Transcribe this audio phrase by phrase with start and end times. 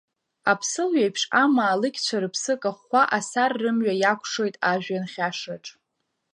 [0.51, 5.65] Аԥсылҩеиԥш амаалықьцәа рыԥсы кахәхәа, Асар рымҩа иакәшоит ажәҩан хьашраҿ.